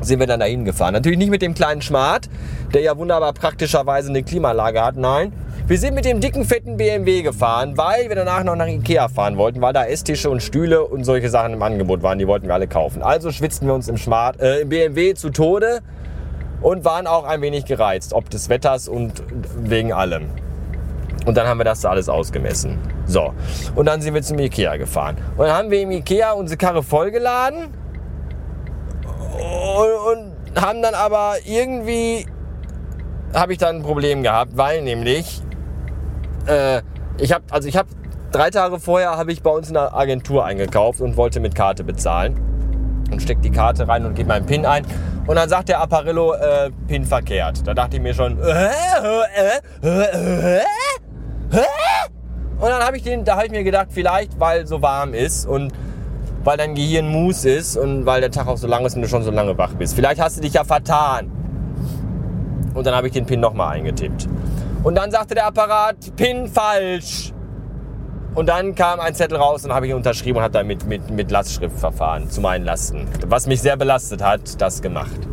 sind 0.00 0.20
wir 0.20 0.26
dann 0.26 0.40
da 0.40 0.46
hingefahren. 0.46 0.94
Natürlich 0.94 1.18
nicht 1.18 1.30
mit 1.30 1.42
dem 1.42 1.54
kleinen 1.54 1.82
Schmart, 1.82 2.28
der 2.74 2.82
ja 2.82 2.96
wunderbar 2.96 3.32
praktischerweise 3.32 4.08
eine 4.08 4.22
Klimaanlage 4.22 4.82
hat. 4.82 4.96
Nein, 4.96 5.32
wir 5.66 5.78
sind 5.78 5.94
mit 5.94 6.04
dem 6.04 6.20
dicken, 6.20 6.44
fetten 6.44 6.76
BMW 6.76 7.22
gefahren, 7.22 7.76
weil 7.76 8.08
wir 8.08 8.16
danach 8.16 8.44
noch 8.44 8.56
nach 8.56 8.66
Ikea 8.66 9.08
fahren 9.08 9.36
wollten, 9.36 9.60
weil 9.60 9.72
da 9.72 9.84
Esstische 9.84 10.30
und 10.30 10.42
Stühle 10.42 10.84
und 10.84 11.04
solche 11.04 11.28
Sachen 11.28 11.52
im 11.52 11.62
Angebot 11.62 12.02
waren. 12.02 12.18
Die 12.18 12.26
wollten 12.26 12.46
wir 12.46 12.54
alle 12.54 12.66
kaufen. 12.66 13.02
Also 13.02 13.30
schwitzten 13.30 13.66
wir 13.66 13.74
uns 13.74 13.88
im, 13.88 13.96
Smart, 13.96 14.40
äh, 14.40 14.60
im 14.60 14.68
BMW 14.68 15.14
zu 15.14 15.30
Tode 15.30 15.80
und 16.62 16.84
waren 16.84 17.06
auch 17.06 17.24
ein 17.24 17.42
wenig 17.42 17.64
gereizt, 17.64 18.12
ob 18.12 18.30
des 18.30 18.48
Wetters 18.48 18.88
und 18.88 19.22
wegen 19.56 19.92
allem. 19.92 20.30
Und 21.26 21.36
dann 21.36 21.46
haben 21.46 21.58
wir 21.58 21.64
das 21.64 21.80
da 21.80 21.90
alles 21.90 22.08
ausgemessen. 22.08 22.78
So, 23.06 23.32
und 23.74 23.86
dann 23.86 24.00
sind 24.00 24.14
wir 24.14 24.22
zum 24.22 24.38
Ikea 24.38 24.76
gefahren. 24.76 25.16
Und 25.36 25.46
dann 25.46 25.56
haben 25.56 25.70
wir 25.70 25.80
im 25.80 25.90
Ikea 25.90 26.32
unsere 26.32 26.56
Karre 26.56 26.82
vollgeladen 26.82 27.68
und, 29.76 30.18
und 30.18 30.60
haben 30.60 30.82
dann 30.82 30.94
aber 30.94 31.34
irgendwie, 31.44 32.26
habe 33.34 33.52
ich 33.52 33.58
dann 33.58 33.76
ein 33.76 33.82
Problem 33.82 34.22
gehabt, 34.22 34.56
weil 34.56 34.82
nämlich, 34.82 35.42
äh, 36.46 36.82
ich 37.18 37.32
habe, 37.32 37.44
also 37.50 37.68
ich 37.68 37.76
habe 37.76 37.88
drei 38.32 38.50
Tage 38.50 38.80
vorher 38.80 39.16
habe 39.16 39.32
ich 39.32 39.42
bei 39.42 39.50
uns 39.50 39.68
in 39.68 39.74
der 39.74 39.94
Agentur 39.94 40.44
eingekauft 40.44 41.00
und 41.00 41.16
wollte 41.16 41.38
mit 41.38 41.54
Karte 41.54 41.84
bezahlen 41.84 42.40
und 43.10 43.20
stecke 43.22 43.42
die 43.42 43.50
Karte 43.50 43.86
rein 43.86 44.06
und 44.06 44.14
gebe 44.14 44.28
meinen 44.28 44.46
PIN 44.46 44.66
ein 44.66 44.86
und 45.26 45.36
dann 45.36 45.48
sagt 45.48 45.68
der 45.68 45.80
Apparillo, 45.80 46.34
äh, 46.34 46.70
Pin 46.86 47.04
verkehrt. 47.04 47.66
Da 47.66 47.74
dachte 47.74 47.96
ich 47.96 48.02
mir 48.02 48.14
schon, 48.14 48.38
äh, 48.40 48.66
äh, 48.66 49.60
äh, 49.82 50.56
äh, 50.56 50.60
und 52.58 52.68
dann 52.68 52.82
habe 52.82 52.96
ich 52.96 53.02
den, 53.02 53.24
da 53.24 53.36
habe 53.36 53.46
ich 53.46 53.52
mir 53.52 53.64
gedacht, 53.64 53.88
vielleicht 53.90 54.38
weil 54.38 54.66
so 54.66 54.82
warm 54.82 55.14
ist 55.14 55.46
und 55.46 55.72
weil 56.44 56.56
dein 56.56 56.74
Gehirn 56.74 57.08
Mus 57.08 57.44
ist 57.44 57.76
und 57.76 58.06
weil 58.06 58.20
der 58.20 58.30
Tag 58.30 58.48
auch 58.48 58.56
so 58.56 58.66
lang 58.66 58.84
ist 58.84 58.96
und 58.96 59.02
du 59.02 59.08
schon 59.08 59.22
so 59.22 59.30
lange 59.30 59.56
wach 59.58 59.74
bist. 59.74 59.94
Vielleicht 59.94 60.20
hast 60.20 60.38
du 60.38 60.40
dich 60.40 60.54
ja 60.54 60.64
vertan. 60.64 61.30
Und 62.74 62.86
dann 62.86 62.94
habe 62.94 63.06
ich 63.06 63.12
den 63.12 63.26
Pin 63.26 63.40
nochmal 63.40 63.76
eingetippt. 63.76 64.28
Und 64.82 64.96
dann 64.96 65.10
sagte 65.10 65.34
der 65.34 65.46
Apparat, 65.46 65.96
Pin 66.16 66.48
falsch. 66.48 67.32
Und 68.34 68.48
dann 68.48 68.74
kam 68.74 68.98
ein 68.98 69.14
Zettel 69.14 69.36
raus 69.36 69.64
und 69.64 69.74
habe 69.74 69.86
ich 69.86 69.92
unterschrieben 69.92 70.38
und 70.38 70.42
habe 70.42 70.54
dann 70.54 70.66
mit, 70.66 70.86
mit, 70.86 71.10
mit 71.10 71.30
Lastschriftverfahren 71.30 72.30
zu 72.30 72.40
meinen 72.40 72.64
Lasten, 72.64 73.06
was 73.26 73.46
mich 73.46 73.60
sehr 73.60 73.76
belastet 73.76 74.22
hat, 74.22 74.60
das 74.60 74.80
gemacht. 74.80 75.28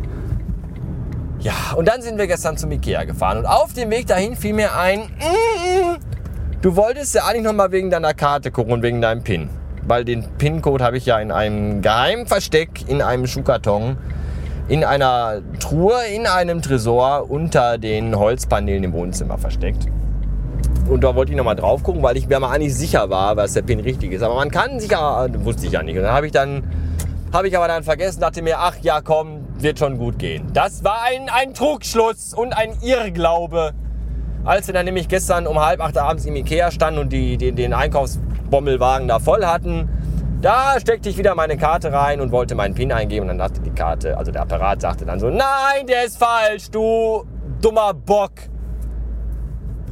Ja, 1.38 1.54
und 1.74 1.88
dann 1.88 2.02
sind 2.02 2.18
wir 2.18 2.26
gestern 2.26 2.58
zum 2.58 2.70
Ikea 2.70 3.04
gefahren 3.04 3.38
und 3.38 3.46
auf 3.46 3.72
dem 3.72 3.88
Weg 3.90 4.06
dahin 4.06 4.36
fiel 4.36 4.52
mir 4.52 4.76
ein, 4.76 5.08
du 6.60 6.76
wolltest 6.76 7.14
ja 7.14 7.24
eigentlich 7.24 7.44
nochmal 7.44 7.72
wegen 7.72 7.88
deiner 7.88 8.12
Karte 8.12 8.50
gucken 8.50 8.74
und 8.74 8.82
wegen 8.82 9.00
deinem 9.00 9.22
PIN. 9.22 9.48
Weil 9.84 10.04
den 10.04 10.24
PIN-Code 10.36 10.84
habe 10.84 10.98
ich 10.98 11.06
ja 11.06 11.18
in 11.18 11.32
einem 11.32 11.80
geheimen 11.80 12.26
Versteck, 12.26 12.86
in 12.86 13.00
einem 13.00 13.26
Schuhkarton, 13.26 13.96
in 14.68 14.84
einer 14.84 15.40
Truhe, 15.58 15.94
in 16.14 16.26
einem 16.26 16.60
Tresor 16.60 17.30
unter 17.30 17.78
den 17.78 18.14
Holzpaneelen 18.18 18.84
im 18.84 18.92
Wohnzimmer 18.92 19.38
versteckt. 19.38 19.88
Und 20.90 21.04
da 21.04 21.14
wollte 21.14 21.30
ich 21.30 21.38
nochmal 21.38 21.54
drauf 21.54 21.84
gucken, 21.84 22.02
weil 22.02 22.16
ich 22.16 22.26
mir 22.26 22.40
mal 22.40 22.58
nicht 22.58 22.74
sicher 22.74 23.08
war, 23.10 23.36
was 23.36 23.52
der 23.52 23.62
Pin 23.62 23.78
richtig 23.78 24.10
ist. 24.10 24.22
Aber 24.22 24.34
man 24.34 24.50
kann 24.50 24.80
sich 24.80 24.90
ja, 24.90 25.26
wusste 25.44 25.66
ich 25.66 25.72
ja 25.72 25.84
nicht. 25.84 25.96
Und 25.96 26.02
dann 26.02 26.12
habe 26.12 26.26
ich 26.26 26.32
dann, 26.32 26.64
habe 27.32 27.46
ich 27.46 27.56
aber 27.56 27.68
dann 27.68 27.84
vergessen, 27.84 28.20
dachte 28.20 28.42
mir, 28.42 28.58
ach 28.58 28.74
ja, 28.82 29.00
komm, 29.00 29.46
wird 29.56 29.78
schon 29.78 29.98
gut 29.98 30.18
gehen. 30.18 30.48
Das 30.52 30.82
war 30.82 31.02
ein, 31.04 31.28
ein 31.28 31.54
Trugschluss 31.54 32.34
und 32.34 32.52
ein 32.52 32.72
Irrglaube. 32.82 33.72
Als 34.44 34.66
wir 34.66 34.74
dann 34.74 34.84
nämlich 34.84 35.06
gestern 35.06 35.46
um 35.46 35.64
halb 35.64 35.80
acht 35.80 35.96
abends 35.96 36.24
im 36.24 36.34
Ikea 36.34 36.72
standen 36.72 36.98
und 36.98 37.12
die, 37.12 37.36
die, 37.36 37.52
den 37.52 37.72
Einkaufsbommelwagen 37.72 39.06
da 39.06 39.20
voll 39.20 39.44
hatten, 39.44 39.88
da 40.42 40.80
steckte 40.80 41.08
ich 41.08 41.18
wieder 41.18 41.36
meine 41.36 41.56
Karte 41.56 41.92
rein 41.92 42.20
und 42.20 42.32
wollte 42.32 42.56
meinen 42.56 42.74
PIN 42.74 42.90
eingeben 42.90 43.24
und 43.24 43.28
dann 43.28 43.38
dachte 43.38 43.60
die 43.60 43.70
Karte, 43.70 44.18
also 44.18 44.32
der 44.32 44.42
Apparat 44.42 44.80
sagte 44.80 45.04
dann 45.04 45.20
so, 45.20 45.28
nein, 45.28 45.86
der 45.86 46.04
ist 46.04 46.18
falsch, 46.18 46.68
du 46.70 47.24
dummer 47.60 47.94
Bock. 47.94 48.32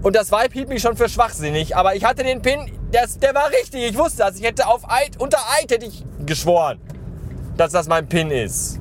Und 0.02 0.14
das 0.14 0.31
Vibe 0.31 0.52
hielt 0.52 0.69
mich 0.69 0.81
schon 0.81 0.97
für 0.97 1.09
schwachsinnig, 1.09 1.76
aber 1.76 1.97
ich 1.97 2.05
hatte 2.05 2.23
den 2.23 2.40
Pin, 2.40 2.71
das, 2.93 3.19
der 3.19 3.35
war 3.35 3.50
richtig. 3.50 3.83
Ich 3.83 3.99
wusste 3.99 4.19
das. 4.19 4.37
Ich 4.37 4.45
hätte 4.45 4.67
auf 4.67 4.88
Eid, 4.88 5.19
unter 5.19 5.38
Eid 5.59 5.71
hätte 5.71 5.87
ich 5.87 6.05
geschworen, 6.25 6.78
dass 7.57 7.73
das 7.73 7.88
mein 7.88 8.09
Pin 8.09 8.31
ist. 8.31 8.81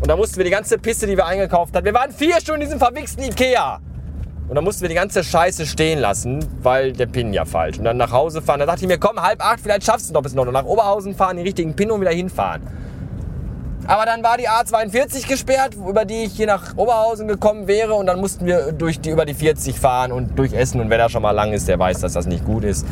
Und 0.00 0.08
da 0.08 0.16
mussten 0.16 0.36
wir 0.36 0.44
die 0.44 0.50
ganze 0.50 0.76
Piste, 0.76 1.06
die 1.06 1.16
wir 1.16 1.24
eingekauft 1.24 1.74
haben. 1.74 1.84
Wir 1.84 1.94
waren 1.94 2.12
vier 2.12 2.38
Stunden 2.40 2.60
in 2.60 2.66
diesem 2.66 2.78
verwichsten 2.78 3.24
Ikea. 3.24 3.80
Und 4.46 4.54
dann 4.54 4.64
mussten 4.64 4.82
wir 4.82 4.90
die 4.90 4.94
ganze 4.94 5.24
Scheiße 5.24 5.64
stehen 5.64 5.98
lassen, 5.98 6.46
weil 6.62 6.92
der 6.92 7.06
Pin 7.06 7.32
ja 7.32 7.46
falsch. 7.46 7.78
Und 7.78 7.84
dann 7.84 7.96
nach 7.96 8.12
Hause 8.12 8.42
fahren. 8.42 8.60
Da 8.60 8.66
dachte 8.66 8.82
ich 8.82 8.88
mir, 8.88 8.98
komm, 8.98 9.22
halb 9.22 9.42
acht, 9.42 9.60
vielleicht 9.60 9.84
schaffst 9.84 10.06
du 10.06 10.10
es 10.10 10.12
noch 10.12 10.22
bis 10.22 10.34
noch. 10.34 10.44
Nach 10.44 10.66
Oberhausen 10.66 11.14
fahren, 11.14 11.38
den 11.38 11.46
richtigen 11.46 11.74
Pin 11.74 11.90
und 11.90 12.02
wieder 12.02 12.10
hinfahren. 12.10 12.62
Aber 13.86 14.06
dann 14.06 14.22
war 14.22 14.38
die 14.38 14.48
A42 14.48 15.28
gesperrt, 15.28 15.74
über 15.74 16.04
die 16.04 16.24
ich 16.24 16.32
hier 16.32 16.46
nach 16.46 16.76
Oberhausen 16.76 17.28
gekommen 17.28 17.66
wäre. 17.66 17.94
Und 17.94 18.06
dann 18.06 18.20
mussten 18.20 18.46
wir 18.46 18.72
durch 18.72 19.00
die, 19.00 19.10
über 19.10 19.26
die 19.26 19.34
40 19.34 19.78
fahren 19.78 20.10
und 20.10 20.38
durch 20.38 20.54
Essen. 20.54 20.80
Und 20.80 20.88
wer 20.88 20.98
da 20.98 21.08
schon 21.08 21.22
mal 21.22 21.32
lang 21.32 21.52
ist, 21.52 21.68
der 21.68 21.78
weiß, 21.78 22.00
dass 22.00 22.14
das 22.14 22.26
nicht 22.26 22.44
gut 22.44 22.64
ist. 22.64 22.86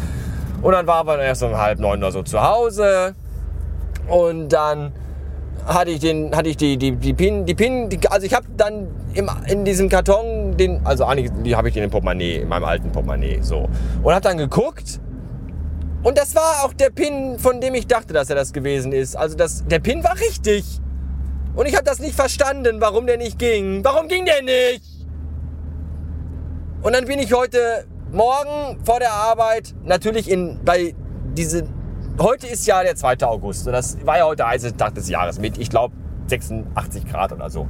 Und 0.60 0.72
dann 0.72 0.86
waren 0.86 1.06
wir 1.06 1.18
erst 1.18 1.42
um 1.42 1.56
halb 1.56 1.78
neun 1.78 1.98
oder 1.98 2.12
so 2.12 2.22
zu 2.22 2.42
Hause. 2.42 3.14
Und 4.06 4.50
dann 4.50 4.92
hatte 5.66 5.90
ich 5.92 6.00
den, 6.00 6.36
hatte 6.36 6.48
ich 6.48 6.56
die, 6.56 6.76
die, 6.76 6.96
die 6.96 7.14
Pin, 7.14 7.46
die 7.46 7.54
Pin, 7.54 7.88
die, 7.88 7.98
also 8.08 8.26
ich 8.26 8.34
habe 8.34 8.46
dann 8.56 8.88
im, 9.14 9.30
in 9.46 9.64
diesem 9.64 9.88
Karton 9.88 10.56
den, 10.56 10.84
also 10.84 11.04
eigentlich 11.04 11.54
habe 11.54 11.68
ich 11.68 11.76
in 11.76 11.82
dem 11.82 11.90
Portemonnaie, 11.90 12.38
in 12.38 12.48
meinem 12.48 12.64
alten 12.64 12.90
Portemonnaie, 12.90 13.38
so. 13.42 13.68
Und 14.02 14.12
habe 14.12 14.22
dann 14.22 14.38
geguckt 14.38 15.00
und 16.02 16.18
das 16.18 16.34
war 16.34 16.64
auch 16.64 16.72
der 16.72 16.90
Pin, 16.90 17.38
von 17.38 17.60
dem 17.60 17.74
ich 17.74 17.86
dachte, 17.86 18.12
dass 18.12 18.28
er 18.28 18.36
das 18.36 18.52
gewesen 18.52 18.92
ist. 18.92 19.16
Also 19.16 19.36
das, 19.36 19.64
der 19.66 19.78
Pin 19.78 20.02
war 20.02 20.18
richtig. 20.18 20.64
Und 21.54 21.66
ich 21.66 21.74
habe 21.74 21.84
das 21.84 21.98
nicht 21.98 22.14
verstanden, 22.14 22.80
warum 22.80 23.06
der 23.06 23.18
nicht 23.18 23.38
ging. 23.38 23.84
Warum 23.84 24.08
ging 24.08 24.24
der 24.24 24.42
nicht? 24.42 24.82
Und 26.82 26.94
dann 26.94 27.04
bin 27.04 27.18
ich 27.18 27.32
heute 27.32 27.84
Morgen 28.10 28.80
vor 28.84 28.98
der 28.98 29.12
Arbeit 29.12 29.74
natürlich 29.84 30.28
in, 30.28 30.60
bei 30.64 30.94
diese, 31.34 31.68
heute 32.18 32.46
ist 32.46 32.66
ja 32.66 32.82
der 32.82 32.96
2. 32.96 33.22
August. 33.22 33.66
Und 33.66 33.72
das 33.72 34.04
war 34.04 34.18
ja 34.18 34.24
heute 34.24 34.38
der 34.38 34.48
heiße 34.48 34.76
Tag 34.76 34.94
des 34.94 35.08
Jahres 35.08 35.38
mit, 35.38 35.58
ich 35.58 35.70
glaube, 35.70 35.94
86 36.32 37.04
Grad 37.06 37.32
oder 37.32 37.50
so. 37.50 37.66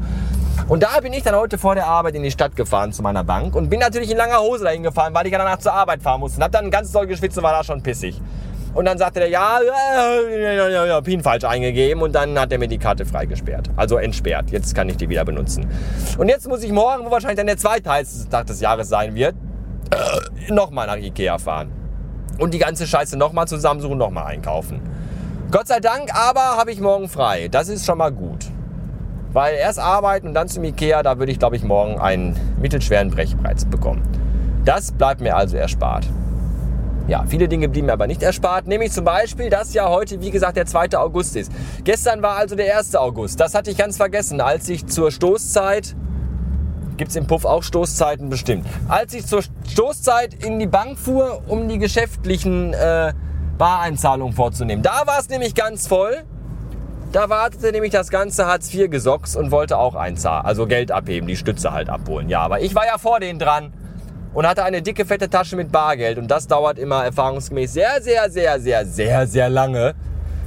Und 0.69 0.83
da 0.83 1.01
bin 1.01 1.13
ich 1.13 1.23
dann 1.23 1.35
heute 1.35 1.59
vor 1.59 1.75
der 1.75 1.87
Arbeit 1.87 2.15
in 2.15 2.23
die 2.23 2.31
Stadt 2.31 2.55
gefahren 2.55 2.93
zu 2.93 3.03
meiner 3.03 3.25
Bank 3.25 3.55
und 3.57 3.69
bin 3.69 3.81
natürlich 3.81 4.11
in 4.11 4.17
langer 4.17 4.39
Hose 4.41 4.65
dahin 4.65 4.83
gefahren, 4.83 5.13
weil 5.15 5.27
ich 5.27 5.33
ja 5.33 5.39
danach 5.39 5.59
zur 5.59 5.73
Arbeit 5.73 6.03
fahren 6.03 6.21
musste. 6.21 6.39
Und 6.39 6.45
hab 6.45 6.53
dann 6.53 6.71
ganz 6.71 6.93
doll 6.93 7.07
geschwitzt 7.07 7.37
und 7.37 7.45
war 7.45 7.53
da 7.53 7.65
schon 7.65 7.83
pissig. 7.83 8.21
Und 8.75 8.87
dann 8.87 8.97
sagte 8.97 9.21
der, 9.21 9.29
ja, 9.29 9.59
ja, 9.61 10.55
ja, 10.55 10.69
ja, 10.69 10.85
ja, 10.87 11.01
PIN 11.03 11.23
falsch 11.23 11.45
eingegeben 11.45 12.03
und 12.03 12.15
dann 12.15 12.39
hat 12.39 12.53
er 12.53 12.59
mir 12.59 12.69
die 12.69 12.79
Karte 12.79 13.05
freigesperrt. 13.05 13.71
Also 13.77 13.97
entsperrt. 13.97 14.51
Jetzt 14.51 14.75
kann 14.75 14.89
ich 14.89 14.97
die 14.97 15.09
wieder 15.09 15.25
benutzen. 15.27 15.69
Und 16.17 16.29
jetzt 16.29 16.49
muss 16.49 16.63
ich 16.63 16.73
morgen, 16.73 17.05
wo 17.05 17.11
wahrscheinlich 17.11 17.37
dann 17.37 17.49
der 17.49 17.59
zweite 17.59 17.91
heißeste 17.91 18.31
Tag 18.31 18.47
des 18.47 18.61
Jahres 18.61 18.89
sein 18.89 19.15
wird, 19.15 19.35
äh, 19.91 20.53
nochmal 20.53 20.87
nach 20.87 20.97
Ikea 20.97 21.37
fahren. 21.39 21.71
Und 22.39 22.55
die 22.55 22.59
ganze 22.59 22.87
Scheiße 22.87 23.19
nochmal 23.19 23.47
zusammensuchen, 23.47 23.99
nochmal 23.99 24.25
einkaufen. 24.25 24.81
Gott 25.51 25.69
sei 25.69 25.81
Dank 25.81 26.15
aber 26.15 26.57
habe 26.57 26.73
ich 26.73 26.81
morgen 26.81 27.11
frei. 27.11 27.49
Das 27.49 27.69
ist 27.69 27.85
schon 27.85 27.99
mal 27.99 28.11
gut. 28.11 28.47
Weil 29.33 29.55
erst 29.55 29.79
arbeiten 29.79 30.29
und 30.29 30.35
dann 30.35 30.49
zum 30.49 30.65
Ikea, 30.65 31.03
da 31.03 31.19
würde 31.19 31.33
ich 31.33 31.39
glaube 31.39 31.57
ich 31.57 31.65
morgen 31.65 31.99
einen 32.01 32.39
mittelschweren 32.61 33.11
Brechreiz 33.11 33.65
bekommen. 33.65 34.03
Das 34.65 34.93
bleibt 34.93 35.21
mir 35.21 35.37
also 35.37 35.57
erspart. 35.57 36.07
Ja, 37.09 37.25
viele 37.27 37.49
Dinge 37.49 37.69
blieben 37.69 37.87
mir 37.87 37.95
aber 37.95 38.07
nicht 38.07 38.23
erspart, 38.23 38.69
nämlich 38.69 38.93
zum 38.93 39.05
Beispiel, 39.05 39.51
dass 39.51 39.75
ja 39.75 39.89
heute, 39.89 40.21
wie 40.21 40.31
gesagt, 40.31 40.57
der 40.57 40.67
2. 40.67 40.97
August 40.97 41.35
ist. 41.35 41.51
Gestern 41.83 42.23
war 42.23 42.37
also 42.37 42.55
der 42.55 42.79
1. 42.79 42.95
August. 42.95 43.41
Das 43.41 43.55
hatte 43.55 43.71
ich 43.71 43.77
ganz 43.77 43.97
vergessen, 43.97 44.41
als 44.41 44.69
ich 44.69 44.87
zur 44.87 45.11
Stoßzeit 45.11 45.97
Gibt 46.97 47.11
es 47.11 47.17
im 47.17 47.27
Puff 47.27 47.45
auch 47.47 47.63
Stoßzeiten 47.63 48.29
bestimmt. 48.29 48.67
Als 48.87 49.15
ich 49.15 49.27
zur 49.27 49.43
Stoßzeit 49.67 50.35
in 50.35 50.59
die 50.59 50.67
Bank 50.67 50.99
fuhr, 50.99 51.43
um 51.49 51.67
die 51.67 51.79
geschäftlichen 51.79 52.75
äh, 52.75 53.13
Bareinzahlungen 53.59 54.35
vorzunehmen. 54.35 54.83
Da 54.83 55.03
war 55.07 55.19
es 55.19 55.29
nämlich 55.29 55.55
ganz 55.55 55.87
voll. 55.87 56.25
Da 57.13 57.29
wartete 57.29 57.73
nämlich 57.73 57.93
das 57.93 58.09
ganze 58.09 58.47
Hartz 58.47 58.73
IV 58.73 58.89
gesocks 58.89 59.37
und 59.37 59.51
wollte 59.51 59.77
auch 59.77 59.95
einzahlen, 59.95 60.47
also 60.47 60.67
Geld 60.67 60.91
abheben, 60.91 61.29
die 61.29 61.37
Stütze 61.37 61.71
halt 61.71 61.91
abholen. 61.91 62.31
Ja, 62.31 62.41
aber 62.41 62.63
ich 62.63 62.75
war 62.75 62.87
ja 62.87 62.97
vor 62.97 63.21
denen 63.21 63.39
dran 63.39 63.71
und 64.33 64.47
hatte 64.47 64.65
eine 64.65 64.81
dicke, 64.81 65.05
fette 65.05 65.29
Tasche 65.29 65.57
mit 65.57 65.71
Bargeld. 65.71 66.17
Und 66.17 66.29
das 66.31 66.47
dauert 66.47 66.79
immer 66.79 67.05
erfahrungsgemäß 67.05 67.75
sehr, 67.75 68.01
sehr, 68.01 68.31
sehr, 68.31 68.59
sehr, 68.59 68.87
sehr, 68.87 69.27
sehr 69.27 69.51
lange, 69.51 69.95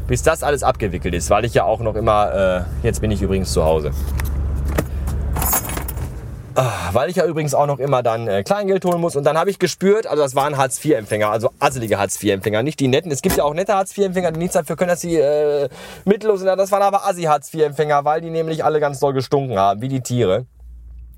bis 0.07 0.23
das 0.23 0.41
alles 0.41 0.63
abgewickelt 0.63 1.13
ist, 1.13 1.29
weil 1.29 1.45
ich 1.45 1.53
ja 1.53 1.65
auch 1.65 1.81
noch 1.81 1.93
immer, 1.93 2.65
äh, 2.81 2.87
jetzt 2.87 2.99
bin 2.99 3.11
ich 3.11 3.21
übrigens 3.21 3.53
zu 3.53 3.63
Hause. 3.63 3.91
Ah, 6.57 6.89
weil 6.93 7.09
ich 7.09 7.17
ja 7.17 7.25
übrigens 7.25 7.53
auch 7.53 7.65
noch 7.65 7.79
immer 7.79 8.01
dann 8.01 8.29
äh, 8.29 8.41
Kleingeld 8.43 8.85
holen 8.85 9.01
muss. 9.01 9.17
Und 9.17 9.25
dann 9.25 9.37
habe 9.37 9.49
ich 9.49 9.59
gespürt, 9.59 10.07
also 10.07 10.23
das 10.23 10.35
waren 10.35 10.55
Hartz-IV-Empfänger, 10.55 11.29
also 11.29 11.51
asselige 11.59 11.97
Hartz-IV-Empfänger, 11.99 12.63
nicht 12.63 12.79
die 12.79 12.87
netten. 12.87 13.11
Es 13.11 13.21
gibt 13.21 13.35
ja 13.35 13.43
auch 13.43 13.53
nette 13.53 13.73
Hartz-IV-Empfänger, 13.73 14.31
die 14.31 14.39
nichts 14.39 14.53
dafür 14.53 14.77
können, 14.77 14.89
dass 14.89 15.01
sie 15.01 15.17
äh, 15.17 15.67
mittellos 16.05 16.39
sind. 16.39 16.47
Das 16.47 16.71
waren 16.71 16.81
aber 16.81 17.05
Assi-Hartz-IV-Empfänger, 17.05 18.05
weil 18.05 18.21
die 18.21 18.29
nämlich 18.29 18.63
alle 18.63 18.79
ganz 18.79 18.99
doll 19.01 19.11
gestunken 19.11 19.59
haben, 19.59 19.81
wie 19.81 19.89
die 19.89 19.99
Tiere. 20.01 20.45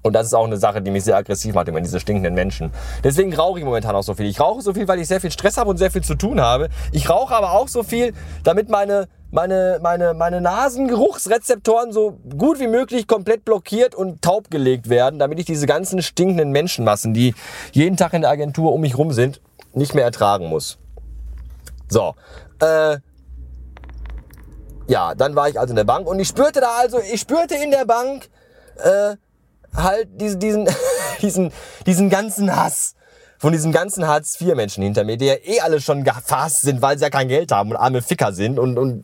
Und 0.03 0.13
das 0.13 0.27
ist 0.27 0.33
auch 0.33 0.45
eine 0.45 0.57
Sache, 0.57 0.81
die 0.81 0.91
mich 0.91 1.03
sehr 1.03 1.17
aggressiv 1.17 1.53
macht, 1.53 1.67
immer 1.67 1.81
diese 1.81 1.99
stinkenden 1.99 2.33
Menschen. 2.33 2.71
Deswegen 3.03 3.33
rauche 3.33 3.59
ich 3.59 3.65
momentan 3.65 3.95
auch 3.95 4.03
so 4.03 4.13
viel. 4.13 4.27
Ich 4.27 4.39
rauche 4.39 4.61
so 4.61 4.73
viel, 4.73 4.87
weil 4.87 4.99
ich 4.99 5.07
sehr 5.07 5.19
viel 5.19 5.31
Stress 5.31 5.57
habe 5.57 5.69
und 5.69 5.77
sehr 5.77 5.91
viel 5.91 6.03
zu 6.03 6.15
tun 6.15 6.39
habe. 6.39 6.69
Ich 6.91 7.09
rauche 7.09 7.35
aber 7.35 7.51
auch 7.51 7.67
so 7.67 7.83
viel, 7.83 8.13
damit 8.43 8.69
meine, 8.69 9.07
meine, 9.31 9.79
meine, 9.81 10.13
meine 10.13 10.39
Nasengeruchsrezeptoren 10.39 11.91
so 11.91 12.19
gut 12.37 12.59
wie 12.59 12.67
möglich 12.67 13.07
komplett 13.07 13.43
blockiert 13.43 13.95
und 13.95 14.21
taub 14.21 14.49
gelegt 14.49 14.89
werden, 14.89 15.19
damit 15.19 15.39
ich 15.39 15.45
diese 15.45 15.65
ganzen 15.65 16.01
stinkenden 16.01 16.51
Menschenmassen, 16.51 17.13
die 17.13 17.35
jeden 17.71 17.97
Tag 17.97 18.13
in 18.13 18.21
der 18.21 18.29
Agentur 18.29 18.73
um 18.73 18.81
mich 18.81 18.97
rum 18.97 19.11
sind, 19.11 19.41
nicht 19.73 19.93
mehr 19.93 20.05
ertragen 20.05 20.47
muss. 20.47 20.77
So, 21.89 22.15
äh, 22.61 22.97
ja, 24.87 25.15
dann 25.15 25.35
war 25.35 25.49
ich 25.49 25.59
also 25.59 25.71
in 25.71 25.75
der 25.75 25.83
Bank 25.83 26.07
und 26.07 26.19
ich 26.19 26.27
spürte 26.27 26.61
da 26.61 26.77
also, 26.79 26.99
ich 26.99 27.19
spürte 27.19 27.55
in 27.55 27.71
der 27.71 27.85
Bank, 27.85 28.29
äh, 28.77 29.17
halt 29.75 30.09
diesen, 30.19 30.39
diesen, 30.39 30.67
diesen, 31.21 31.51
diesen 31.85 32.09
ganzen 32.09 32.55
Hass 32.55 32.95
von 33.39 33.53
diesen 33.53 33.71
ganzen 33.71 34.07
Hartz-IV-Menschen 34.07 34.83
hinter 34.83 35.03
mir, 35.03 35.17
die 35.17 35.25
ja 35.25 35.35
eh 35.35 35.59
alle 35.59 35.79
schon 35.79 36.03
gefasst 36.03 36.61
sind, 36.61 36.81
weil 36.81 36.97
sie 36.97 37.03
ja 37.03 37.09
kein 37.09 37.27
Geld 37.27 37.51
haben 37.51 37.71
und 37.71 37.77
arme 37.77 38.01
Ficker 38.01 38.33
sind 38.33 38.57
und, 38.57 38.77
und 38.77 39.03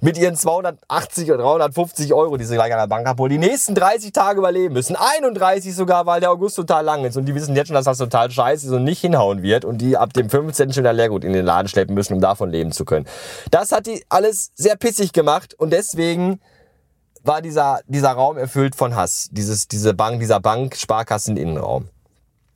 mit 0.00 0.16
ihren 0.18 0.36
280 0.36 1.30
oder 1.32 1.42
350 1.42 2.14
Euro, 2.14 2.36
die 2.36 2.44
sie 2.44 2.54
gleich 2.54 2.72
an 2.72 2.78
der 2.78 2.86
Bank 2.86 3.06
abholen, 3.06 3.30
die 3.30 3.38
nächsten 3.38 3.74
30 3.74 4.12
Tage 4.12 4.38
überleben 4.38 4.74
müssen. 4.74 4.96
31 4.96 5.74
sogar, 5.74 6.06
weil 6.06 6.20
der 6.20 6.30
August 6.30 6.56
total 6.56 6.84
lang 6.84 7.04
ist 7.04 7.16
und 7.16 7.26
die 7.26 7.34
wissen 7.34 7.56
jetzt 7.56 7.68
schon, 7.68 7.74
dass 7.74 7.84
das 7.84 7.98
total 7.98 8.30
scheiße 8.30 8.66
ist 8.66 8.72
und 8.72 8.84
nicht 8.84 9.00
hinhauen 9.00 9.42
wird 9.42 9.64
und 9.64 9.78
die 9.78 9.96
ab 9.96 10.12
dem 10.12 10.30
15. 10.30 10.72
schon 10.72 10.84
wieder 10.84 10.92
Leergut 10.92 11.24
in 11.24 11.32
den 11.32 11.44
Laden 11.44 11.68
schleppen 11.68 11.94
müssen, 11.94 12.14
um 12.14 12.20
davon 12.20 12.50
leben 12.50 12.72
zu 12.72 12.84
können. 12.84 13.06
Das 13.50 13.72
hat 13.72 13.86
die 13.86 14.04
alles 14.08 14.52
sehr 14.54 14.76
pissig 14.76 15.12
gemacht 15.12 15.54
und 15.54 15.72
deswegen 15.72 16.40
war 17.22 17.42
dieser, 17.42 17.80
dieser 17.86 18.12
Raum 18.12 18.36
erfüllt 18.36 18.74
von 18.74 18.96
Hass. 18.96 19.28
Dieses, 19.32 19.68
diese 19.68 19.94
Bank, 19.94 20.20
dieser 20.20 20.40
Bank, 20.40 20.76
Sparkassen 20.76 21.36
Innenraum. 21.36 21.88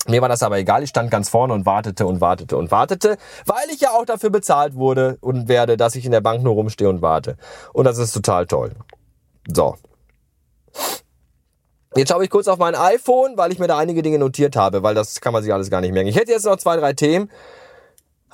Mir 0.09 0.23
war 0.23 0.29
das 0.29 0.43
aber 0.43 0.59
egal, 0.59 0.85
ich 0.85 0.91
stand 0.91 1.11
ganz 1.11 1.29
vorne 1.29 1.53
und 1.53 1.67
wartete 1.67 2.07
und 2.07 2.21
wartete 2.21 2.57
und 2.57 2.71
wartete, 2.71 3.17
weil 3.45 3.69
ich 3.73 3.81
ja 3.81 3.91
auch 3.91 4.05
dafür 4.05 4.31
bezahlt 4.31 4.77
wurde 4.77 5.19
und 5.21 5.49
werde, 5.49 5.77
dass 5.77 5.97
ich 5.97 6.05
in 6.05 6.13
der 6.13 6.21
Bank 6.21 6.45
nur 6.45 6.55
rumstehe 6.55 6.89
und 6.89 7.03
warte. 7.03 7.37
Und 7.73 7.87
das 7.87 7.99
ist 7.99 8.13
total 8.13 8.47
toll. 8.47 8.73
So. 9.53 9.77
Jetzt 11.97 12.11
schaue 12.11 12.23
ich 12.25 12.31
kurz 12.31 12.47
auf 12.47 12.59
mein 12.59 12.75
iPhone, 12.75 13.37
weil 13.37 13.53
ich 13.53 13.59
mir 13.59 13.67
da 13.67 13.79
einige 13.79 14.03
Dinge 14.03 14.19
notiert 14.19 14.55
habe, 14.55 14.83
weil 14.83 14.95
das 14.95 15.21
kann 15.21 15.33
man 15.33 15.43
sich 15.43 15.53
alles 15.53 15.71
gar 15.71 15.81
nicht 15.81 15.93
merken. 15.93 16.09
Ich 16.09 16.17
hätte 16.17 16.31
jetzt 16.31 16.45
noch 16.45 16.57
zwei, 16.57 16.77
drei 16.77 16.93
Themen, 16.93 17.31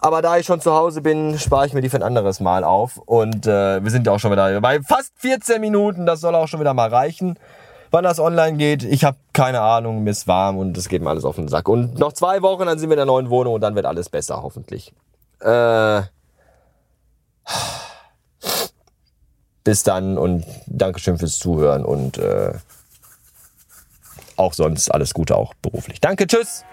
aber 0.03 0.21
da 0.21 0.37
ich 0.37 0.47
schon 0.47 0.61
zu 0.61 0.73
Hause 0.75 1.01
bin, 1.01 1.39
spare 1.39 1.65
ich 1.65 1.75
mir 1.75 1.81
die 1.81 1.89
für 1.89 1.97
ein 1.97 2.03
anderes 2.03 2.41
Mal 2.41 2.65
auf. 2.65 2.99
Und 2.99 3.47
äh, 3.47 3.83
wir 3.83 3.91
sind 3.91 4.05
ja 4.05 4.13
auch 4.13 4.19
schon 4.19 4.33
wieder 4.33 4.61
bei 4.61 4.83
fast 4.83 5.13
14 5.19 5.61
Minuten. 5.61 6.07
Das 6.07 6.21
soll 6.21 6.35
auch 6.35 6.49
schon 6.49 6.59
wieder 6.59 6.75
mal 6.75 6.89
reichen. 6.89 7.39
Wann 7.93 8.03
das 8.03 8.19
online 8.19 8.57
geht, 8.57 8.83
ich 8.83 9.05
habe 9.05 9.19
keine 9.33 9.61
Ahnung, 9.61 10.03
mir 10.03 10.11
ist 10.11 10.27
warm 10.27 10.59
und 10.59 10.77
es 10.77 10.89
geht 10.89 11.03
mir 11.03 11.11
alles 11.11 11.25
auf 11.25 11.37
den 11.37 11.47
Sack. 11.47 11.69
Und 11.69 11.99
noch 11.99 12.15
zwei 12.15 12.43
Wochen, 12.43 12.67
dann 12.67 12.79
sind 12.79 12.89
wir 12.89 12.95
in 12.95 12.99
der 12.99 13.07
neuen 13.07 13.31
Wohnung 13.31 13.55
und 13.55 13.61
dann 13.61 13.77
wird 13.77 13.87
alles 13.87 14.09
besser, 14.09 14.43
hoffentlich. 14.43 14.93
Äh, 15.41 16.03
bis 19.63 19.83
dann 19.85 20.19
und 20.19 20.45
Dankeschön 20.67 21.19
fürs 21.19 21.39
Zuhören 21.39 21.85
und 21.85 22.19
äh, 22.19 22.55
auch 24.37 24.55
sonst 24.55 24.91
alles 24.91 25.15
Gute 25.15 25.37
auch 25.37 25.55
beruflich. 25.55 26.01
Danke, 26.01 26.27
tschüss. 26.27 26.65